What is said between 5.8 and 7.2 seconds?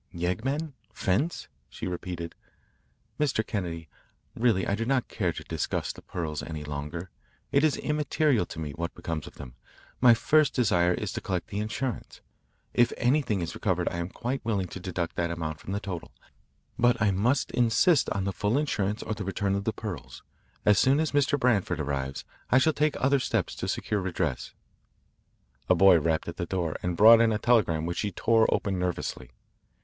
the pearls any longer.